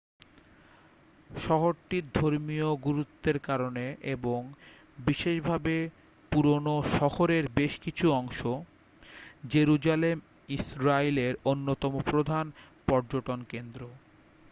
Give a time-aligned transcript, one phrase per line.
[1.29, 3.85] শহরটির ধর্মীয় গুরুত্বের কারণে
[4.15, 4.39] এবং
[4.99, 5.75] বিশেষভাবে
[6.31, 8.39] পুরনো শহরের বেশকিছু অংশ
[9.51, 10.17] জেরুজালেম
[10.49, 12.45] ইসরাইলের অন্যতম প্রধান
[12.87, 13.81] পর্যটন কেন্দ্র